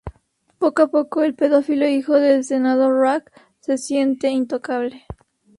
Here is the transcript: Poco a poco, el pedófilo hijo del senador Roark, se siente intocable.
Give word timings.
Poco 0.57 0.81
a 0.81 0.87
poco, 0.87 1.21
el 1.21 1.35
pedófilo 1.35 1.87
hijo 1.87 2.15
del 2.19 2.43
senador 2.43 2.91
Roark, 2.95 3.31
se 3.59 3.77
siente 3.77 4.31
intocable. 4.31 5.05